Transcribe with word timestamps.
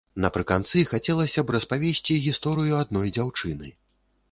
Напрыканцы 0.23 0.77
хацелася 0.93 1.43
б 1.51 1.57
распавесці 1.57 2.17
гісторыю 2.25 2.73
адной 2.83 3.15
дзяўчыны. 3.21 3.73